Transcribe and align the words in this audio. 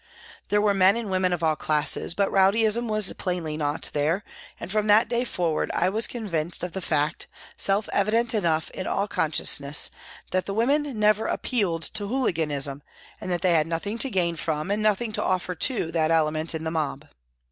There 0.49 0.61
were 0.63 0.73
men 0.73 0.95
and 0.95 1.11
women 1.11 1.31
of 1.31 1.43
all 1.43 1.55
classes, 1.55 2.15
but 2.15 2.31
rowdyism 2.31 2.87
was 2.87 3.13
plainly 3.13 3.55
not 3.55 3.91
there, 3.93 4.23
and 4.59 4.71
from 4.71 4.87
that 4.87 5.07
day 5.07 5.23
forward 5.23 5.69
I 5.75 5.89
was 5.89 6.07
convinced 6.07 6.63
of 6.63 6.71
the 6.71 6.81
fact, 6.81 7.27
self 7.55 7.87
evident 7.93 8.33
enough 8.33 8.71
in 8.71 8.87
all 8.87 9.07
conscience, 9.07 9.91
that 10.31 10.45
the 10.45 10.55
women 10.55 10.97
never 10.99 11.27
appealed 11.27 11.83
to 11.93 12.07
hooliganism 12.07 12.81
and 13.21 13.29
that 13.29 13.43
they 13.43 13.53
had 13.53 13.67
nothing 13.67 13.99
to 13.99 14.09
gain 14.09 14.37
from 14.37 14.71
and 14.71 14.81
nothing 14.81 15.11
to 15.11 15.23
offer 15.23 15.53
to 15.53 15.91
that 15.91 16.09
element 16.09 16.55
in 16.55 16.63
the 16.63 16.71
mob. 16.71 17.05